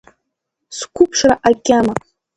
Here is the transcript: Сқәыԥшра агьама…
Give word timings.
Сқәыԥшра 0.77 1.35
агьама… 1.49 1.93